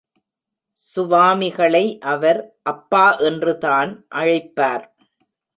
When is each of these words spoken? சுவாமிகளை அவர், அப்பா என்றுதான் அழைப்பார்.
சுவாமிகளை 0.93 1.83
அவர், 2.13 2.41
அப்பா 2.63 3.05
என்றுதான் 3.19 3.91
அழைப்பார். 4.15 4.85